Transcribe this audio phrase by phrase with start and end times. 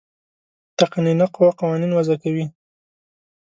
[0.79, 2.45] تقنینیه قوه قوانین وضع کوي.